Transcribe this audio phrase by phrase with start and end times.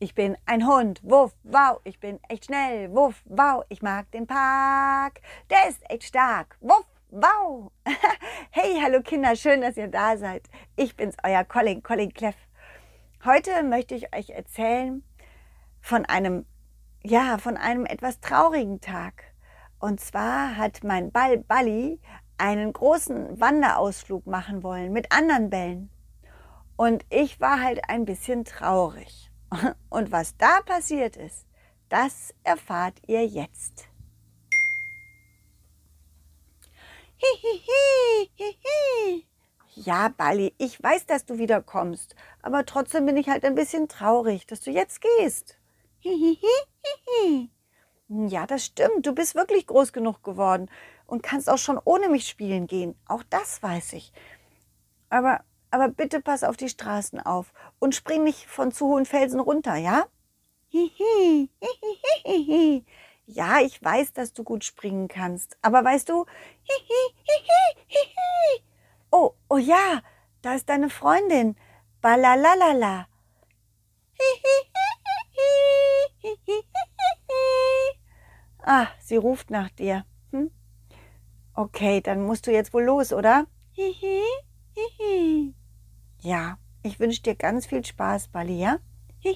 [0.00, 4.26] Ich bin ein Hund, wuff, wow, ich bin echt schnell, wuff, wow, ich mag den
[4.26, 5.20] Park,
[5.50, 7.70] der ist echt stark, wuff, wow.
[8.50, 10.50] hey, hallo Kinder, schön, dass ihr da seid.
[10.74, 12.34] Ich bin's, euer Colin, Colin Cleff.
[13.24, 15.04] Heute möchte ich euch erzählen
[15.80, 16.44] von einem,
[17.04, 19.22] ja, von einem etwas traurigen Tag.
[19.78, 22.00] Und zwar hat mein Ball Balli
[22.36, 25.90] einen großen Wanderausflug machen wollen mit anderen Bällen.
[26.74, 29.30] Und ich war halt ein bisschen traurig.
[29.90, 31.46] Und was da passiert ist,
[31.88, 33.88] das erfahrt ihr jetzt.
[37.16, 38.30] Hihihi,
[39.76, 43.88] Ja, Bali, ich weiß, dass du wieder kommst, aber trotzdem bin ich halt ein bisschen
[43.88, 45.58] traurig, dass du jetzt gehst.
[46.00, 47.50] Hihihi,
[48.08, 50.68] Ja, das stimmt, du bist wirklich groß genug geworden
[51.06, 52.94] und kannst auch schon ohne mich spielen gehen.
[53.06, 54.12] Auch das weiß ich.
[55.08, 59.40] Aber aber bitte pass auf die Straßen auf und spring nicht von zu hohen Felsen
[59.40, 60.06] runter, ja?
[60.68, 61.50] Hihi,
[62.24, 62.84] hihi,
[63.26, 66.26] Ja, ich weiß, dass du gut springen kannst, aber weißt du,
[69.10, 70.00] Oh, oh ja,
[70.42, 71.56] da ist deine Freundin.
[72.00, 73.08] Balalalala.
[78.62, 80.04] Ah, sie ruft nach dir.
[80.30, 80.52] Hm?
[81.54, 83.46] Okay, dann musst du jetzt wohl los, oder?
[83.72, 84.22] Hihi,
[84.74, 85.54] hihi.
[86.24, 88.78] Ja, ich wünsche dir ganz viel Spaß, Bali, ja?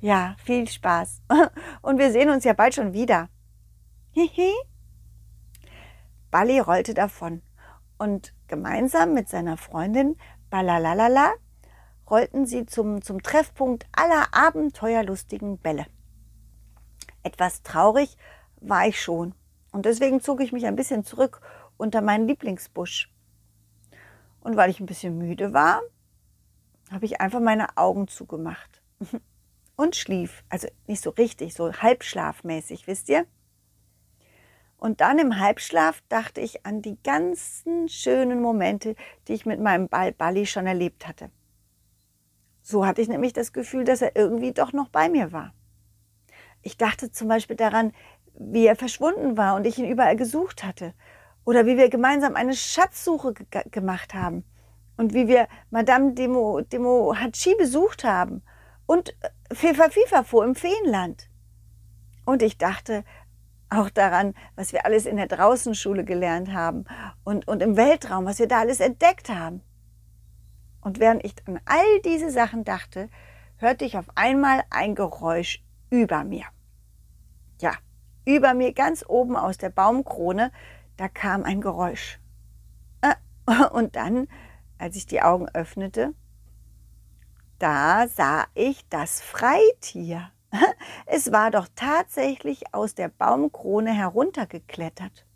[0.00, 1.20] ja, viel Spaß.
[1.82, 3.28] Und wir sehen uns ja bald schon wieder.
[6.30, 7.42] Bali rollte davon
[7.98, 10.16] und gemeinsam mit seiner Freundin
[10.48, 11.34] Balalalala
[12.08, 15.84] rollten sie zum, zum Treffpunkt aller abenteuerlustigen Bälle.
[17.22, 18.16] Etwas traurig
[18.60, 19.34] war ich schon
[19.72, 21.42] und deswegen zog ich mich ein bisschen zurück
[21.76, 23.10] unter meinen Lieblingsbusch.
[24.40, 25.82] Und weil ich ein bisschen müde war,
[26.90, 28.80] habe ich einfach meine Augen zugemacht
[29.76, 30.44] und schlief.
[30.48, 33.26] Also nicht so richtig, so halbschlafmäßig, wisst ihr?
[34.78, 38.94] Und dann im Halbschlaf dachte ich an die ganzen schönen Momente,
[39.26, 41.30] die ich mit meinem Ball Balli schon erlebt hatte.
[42.62, 45.54] So hatte ich nämlich das Gefühl, dass er irgendwie doch noch bei mir war.
[46.62, 47.92] Ich dachte zum Beispiel daran,
[48.38, 50.94] wie er verschwunden war und ich ihn überall gesucht hatte
[51.46, 53.32] oder wie wir gemeinsam eine Schatzsuche
[53.70, 54.44] gemacht haben.
[54.98, 58.42] Und wie wir Madame Demo, Demo Hachi besucht haben.
[58.84, 61.30] Und äh, Fefa Fifafo im Feenland.
[62.24, 63.04] Und ich dachte
[63.70, 66.84] auch daran, was wir alles in der Draußenschule gelernt haben
[67.24, 69.62] und, und im Weltraum, was wir da alles entdeckt haben.
[70.80, 73.08] Und während ich an all diese Sachen dachte,
[73.58, 76.44] hörte ich auf einmal ein Geräusch über mir.
[77.60, 77.72] Ja,
[78.24, 80.50] über mir ganz oben aus der Baumkrone
[80.96, 82.18] da kam ein Geräusch.
[83.00, 83.14] Äh,
[83.72, 84.28] und dann,
[84.78, 86.14] als ich die Augen öffnete,
[87.58, 90.30] da sah ich das Freitier.
[91.06, 95.26] Es war doch tatsächlich aus der Baumkrone heruntergeklettert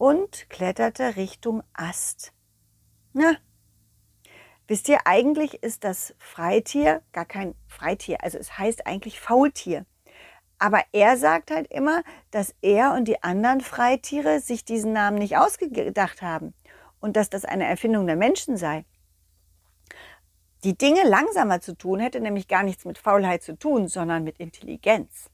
[0.00, 2.32] und kletterte Richtung Ast.
[3.12, 3.36] Na,
[4.66, 9.84] wisst ihr, eigentlich ist das Freitier gar kein Freitier, also es heißt eigentlich Faultier.
[10.60, 15.38] Aber er sagt halt immer, dass er und die anderen Freitiere sich diesen Namen nicht
[15.38, 16.52] ausgedacht haben
[17.00, 18.84] und dass das eine Erfindung der Menschen sei.
[20.62, 24.38] Die Dinge langsamer zu tun hätte nämlich gar nichts mit Faulheit zu tun, sondern mit
[24.38, 25.30] Intelligenz.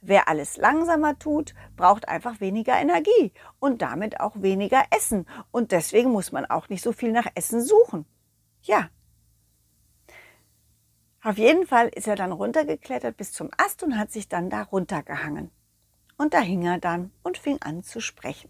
[0.00, 5.26] Wer alles langsamer tut, braucht einfach weniger Energie und damit auch weniger Essen.
[5.50, 8.06] Und deswegen muss man auch nicht so viel nach Essen suchen.
[8.62, 8.88] Ja,
[11.28, 14.62] auf jeden Fall ist er dann runtergeklettert bis zum Ast und hat sich dann da
[14.62, 15.50] runtergehangen.
[16.16, 18.48] Und da hing er dann und fing an zu sprechen.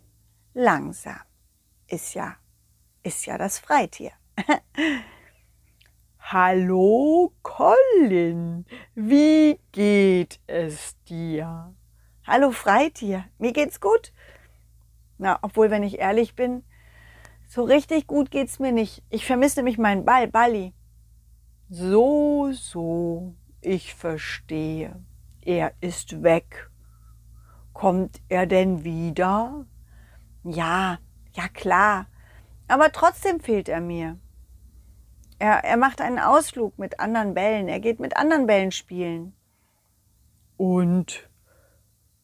[0.55, 1.19] Langsam.
[1.89, 2.37] Ist ja,
[3.03, 4.13] ist ja das Freitier.
[6.21, 8.65] Hallo Colin,
[8.95, 11.75] wie geht es dir?
[12.27, 14.13] Hallo Freitier, mir geht's gut.
[15.17, 16.63] Na, obwohl, wenn ich ehrlich bin,
[17.49, 19.03] so richtig gut geht's mir nicht.
[19.11, 20.75] Ich vermisse nämlich meinen Ball, Balli.
[21.71, 25.05] So, so, ich verstehe.
[25.45, 26.71] Er ist weg.
[27.75, 29.67] Kommt er denn wieder?
[30.45, 30.99] Ja,
[31.35, 32.07] ja klar.
[32.69, 34.19] Aber trotzdem fehlt er mir.
[35.39, 37.69] Er, er macht einen Ausflug mit anderen Bällen.
[37.69, 39.35] Er geht mit anderen Bällen spielen.
[40.57, 41.29] Und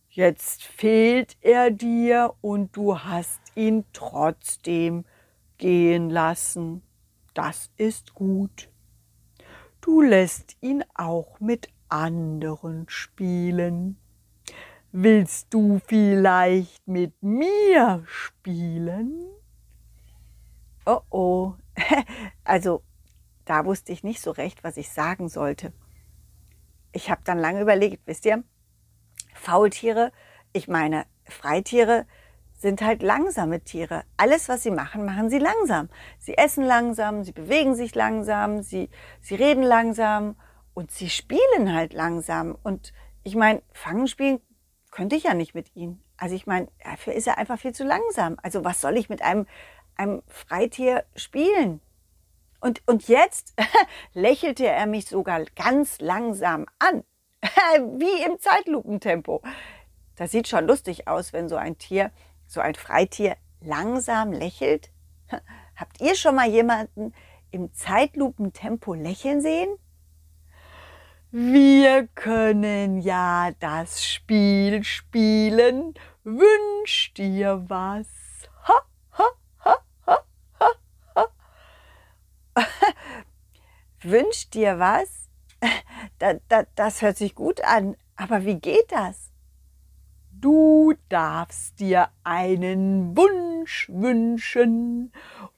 [0.08, 5.05] jetzt fehlt er dir und du hast ihn trotzdem
[5.58, 6.82] gehen lassen.
[7.35, 8.70] Das ist gut.
[9.85, 13.99] Du lässt ihn auch mit anderen spielen.
[14.93, 19.27] Willst du vielleicht mit mir spielen?
[20.87, 21.53] Oh oh.
[22.45, 22.83] Also,
[23.45, 25.75] da wusste ich nicht so recht, was ich sagen sollte.
[26.93, 28.43] Ich habe dann lange überlegt, wisst ihr,
[29.35, 30.13] Faultiere,
[30.55, 32.07] ich meine Freitiere,
[32.64, 34.05] sind halt langsame Tiere.
[34.16, 35.90] Alles, was sie machen, machen sie langsam.
[36.19, 38.88] Sie essen langsam, sie bewegen sich langsam, sie,
[39.20, 40.34] sie reden langsam
[40.72, 42.56] und sie spielen halt langsam.
[42.62, 44.40] Und ich meine, Fangen spielen
[44.90, 46.02] könnte ich ja nicht mit ihnen.
[46.16, 48.38] Also ich meine, dafür ist er einfach viel zu langsam.
[48.43, 49.46] Also was soll ich mit einem,
[49.96, 51.82] einem Freitier spielen?
[52.61, 53.55] Und, und jetzt
[54.14, 57.05] lächelte er mich sogar ganz langsam an,
[57.99, 59.43] wie im Zeitlupentempo.
[60.16, 62.11] Das sieht schon lustig aus, wenn so ein Tier,
[62.55, 64.91] so ein Freitier langsam lächelt.
[65.77, 67.12] Habt ihr schon mal jemanden
[67.51, 69.77] im Zeitlupentempo lächeln sehen?
[71.31, 75.95] Wir können ja das Spiel spielen.
[76.23, 78.06] Wünsch dir was.
[84.03, 85.29] Wünsch dir was?
[86.21, 87.97] Da, da, das hört sich gut an.
[88.15, 89.24] Aber wie geht das?
[90.44, 95.11] Du darfst dir einen Wunsch wünschen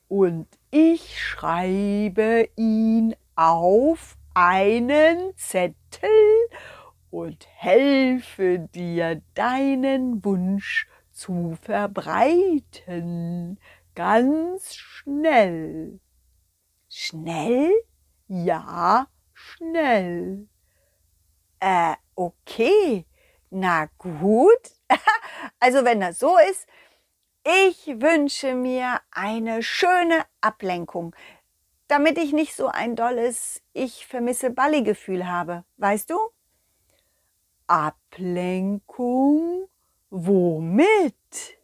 [0.07, 6.09] und ich schreibe ihn auf einen Zettel
[7.11, 13.59] und helfe dir deinen Wunsch zu verbreiten.
[13.97, 15.99] Ganz schnell.
[16.89, 17.73] Schnell?
[18.29, 20.47] Ja, schnell.
[21.59, 23.05] Äh, okay.
[23.51, 24.71] Na gut.
[25.61, 26.67] also wenn das so ist,
[27.45, 31.15] ich wünsche mir eine schöne Ablenkung
[31.89, 35.65] damit ich nicht so ein dolles Ich vermisse Balli-Gefühl habe.
[35.77, 36.19] Weißt du?
[37.67, 39.69] Ablenkung?
[40.11, 41.59] Womit?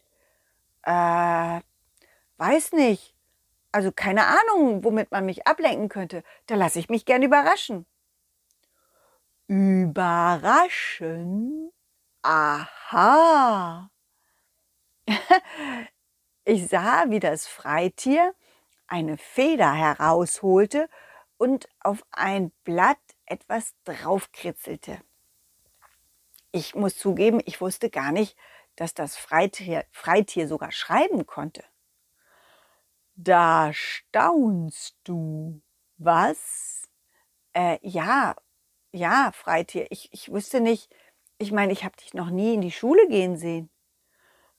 [0.83, 1.61] Äh,
[2.37, 3.15] weiß nicht.
[3.73, 6.23] Also keine Ahnung, womit man mich ablenken könnte.
[6.47, 7.87] Da lasse ich mich gern überraschen.
[9.47, 11.33] Überraschen?
[12.23, 13.91] Aha.
[16.45, 18.35] ich sah, wie das Freitier
[18.87, 20.89] eine Feder herausholte
[21.39, 25.01] und auf ein Blatt etwas draufkritzelte.
[26.53, 28.37] Ich muss zugeben, ich wusste gar nicht,
[28.77, 31.65] dass das Freitier, Freitier sogar schreiben konnte.
[33.15, 35.63] Da staunst du.
[35.99, 36.89] Was?
[37.55, 38.35] Äh, ja,
[38.93, 39.87] ja, Freitier.
[39.91, 40.91] Ich, ich wusste nicht,
[41.39, 43.71] ich meine, ich habe dich noch nie in die Schule gehen sehen.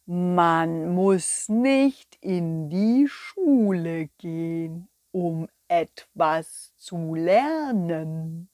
[0.05, 8.49] Man muss nicht in die Schule gehen, um etwas zu lernen.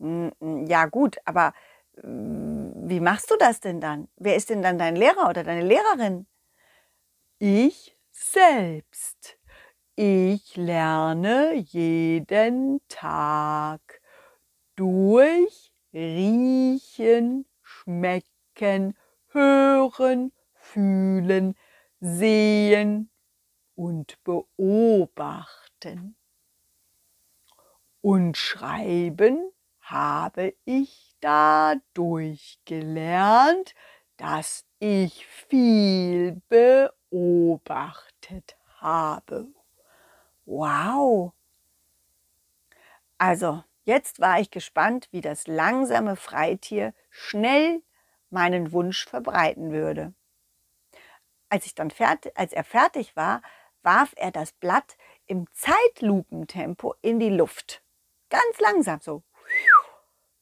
[0.00, 1.52] Hm, hm, ja gut, aber
[2.00, 4.08] hm, wie machst du das denn dann?
[4.16, 6.26] Wer ist denn dann dein Lehrer oder deine Lehrerin?
[7.38, 9.38] Ich selbst.
[9.96, 13.80] Ich lerne jeden Tag
[14.76, 18.96] durch Riechen, Schmecken,
[19.28, 21.56] hören, fühlen,
[22.00, 23.10] sehen
[23.74, 26.16] und beobachten.
[28.00, 29.50] Und schreiben
[29.80, 33.74] habe ich dadurch gelernt,
[34.16, 39.48] dass ich viel beobachtet habe.
[40.44, 41.32] Wow!
[43.18, 47.82] Also, jetzt war ich gespannt, wie das langsame Freitier schnell
[48.30, 50.12] meinen Wunsch verbreiten würde.
[51.48, 53.42] Als, ich dann fertig, als er fertig war,
[53.82, 57.82] warf er das Blatt im Zeitlupentempo in die Luft.
[58.28, 59.22] Ganz langsam so.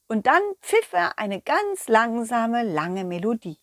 [0.08, 3.61] Und dann pfiff er eine ganz langsame, lange Melodie.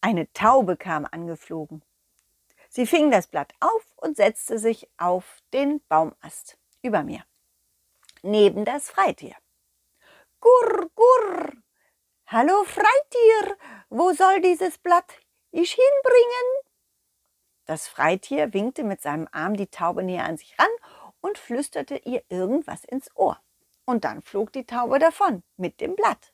[0.00, 1.82] Eine Taube kam angeflogen.
[2.68, 7.24] Sie fing das Blatt auf und setzte sich auf den Baumast über mir,
[8.22, 9.34] neben das Freitier.
[10.40, 11.52] Gurr, gurr!
[12.26, 13.56] Hallo Freitier,
[13.88, 15.18] wo soll dieses Blatt
[15.50, 16.62] ich hinbringen?
[17.64, 20.70] Das Freitier winkte mit seinem Arm die Taube näher an sich ran
[21.20, 23.40] und flüsterte ihr irgendwas ins Ohr.
[23.84, 26.32] Und dann flog die Taube davon mit dem Blatt.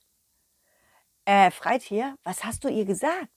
[1.24, 3.33] Äh, Freitier, was hast du ihr gesagt?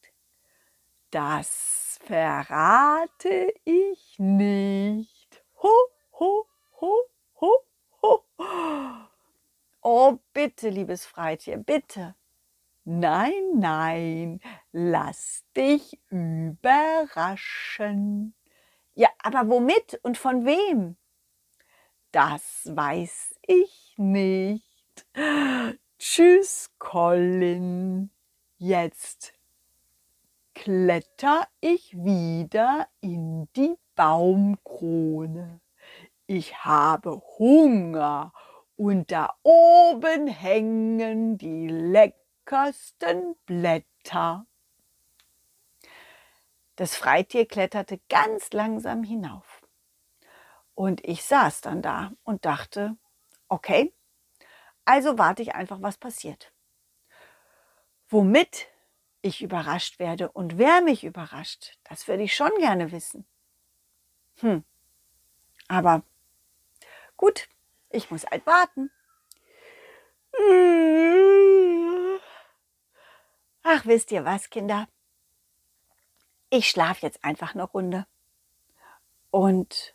[1.11, 5.43] Das verrate ich nicht.
[5.63, 5.69] Ho,
[6.19, 6.45] ho,
[6.81, 6.99] ho,
[7.39, 7.63] ho,
[8.01, 8.23] ho.
[9.81, 12.15] Oh, bitte, liebes Freitier, bitte.
[12.83, 14.41] Nein, nein,
[14.73, 17.45] lass dich überraschen.
[18.93, 20.97] Ja, aber womit und von wem?
[22.11, 25.05] Das weiß ich nicht.
[25.99, 28.09] Tschüss, Colin.
[28.57, 29.36] Jetzt
[30.57, 35.61] kletter ich wieder in die Baumkrone.
[36.25, 38.33] Ich habe Hunger
[38.75, 44.47] und da oben hängen die leckersten Blätter.
[46.75, 49.61] Das Freitier kletterte ganz langsam hinauf.
[50.73, 52.97] Und ich saß dann da und dachte,
[53.47, 53.93] okay,
[54.85, 56.51] also warte ich einfach, was passiert.
[58.09, 58.67] Womit
[59.21, 63.25] ich überrascht werde und wer mich überrascht, das würde ich schon gerne wissen.
[64.39, 64.63] Hm,
[65.67, 66.03] aber
[67.17, 67.47] gut,
[67.89, 68.91] ich muss halt warten.
[73.63, 74.87] Ach, wisst ihr was, Kinder?
[76.49, 78.05] Ich schlafe jetzt einfach eine Runde.
[79.31, 79.93] Und,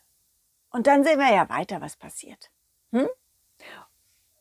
[0.71, 2.51] und dann sehen wir ja weiter, was passiert.
[2.91, 3.09] Hm?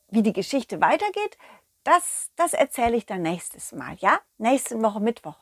[0.10, 1.38] Wie die Geschichte weitergeht,
[1.84, 4.20] das, das erzähle ich dann nächstes Mal, ja?
[4.38, 5.38] Nächste Woche Mittwoch.